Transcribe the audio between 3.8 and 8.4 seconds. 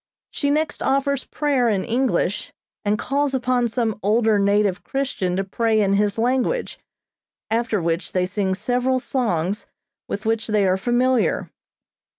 older native Christian to pray in his language, after which they